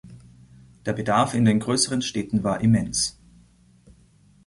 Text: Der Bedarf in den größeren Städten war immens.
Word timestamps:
Der 0.87 0.93
Bedarf 0.93 1.35
in 1.35 1.45
den 1.45 1.59
größeren 1.59 2.01
Städten 2.01 2.43
war 2.43 2.61
immens. 2.61 3.19